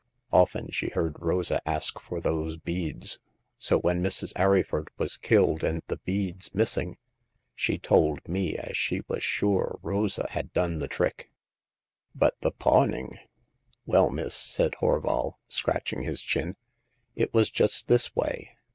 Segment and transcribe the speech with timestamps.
[0.31, 3.19] Often she heard Rosa ask for those beads,
[3.59, 4.33] so when Mrs.
[4.33, 6.97] Arryford was killed and the beads missing
[7.53, 11.29] she told me as she was sure Rosa had done the trick."
[12.15, 13.19] But the pawning?
[13.41, 16.55] *'" Well, miss," said Horval, scratching his chin,"
[17.15, 18.55] it was just this way.